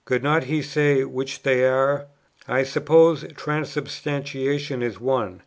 Could 0.03 0.23
not 0.23 0.45
he 0.45 0.63
say 0.63 1.03
which 1.03 1.43
they 1.43 1.63
are? 1.63 2.07
I 2.47 2.63
suppose 2.63 3.23
Transubstantiation 3.37 4.81
is 4.81 4.99
one. 4.99 5.39